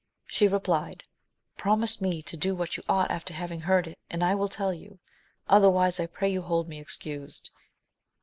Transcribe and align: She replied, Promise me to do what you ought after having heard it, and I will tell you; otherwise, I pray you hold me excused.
She 0.25 0.47
replied, 0.47 1.03
Promise 1.57 2.01
me 2.01 2.23
to 2.23 2.35
do 2.35 2.55
what 2.55 2.75
you 2.75 2.81
ought 2.89 3.11
after 3.11 3.35
having 3.35 3.59
heard 3.61 3.85
it, 3.85 3.99
and 4.09 4.23
I 4.23 4.33
will 4.33 4.49
tell 4.49 4.73
you; 4.73 4.97
otherwise, 5.47 5.99
I 5.99 6.07
pray 6.07 6.27
you 6.33 6.41
hold 6.41 6.67
me 6.67 6.79
excused. 6.79 7.51